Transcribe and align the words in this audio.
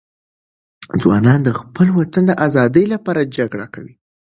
ځوانان 1.01 1.39
د 1.43 1.49
خپل 1.59 1.87
وطن 1.97 2.23
د 2.27 2.31
آزادي 2.47 2.85
لپاره 2.93 3.29
جګړه 3.37 3.67
کوي. 3.73 3.95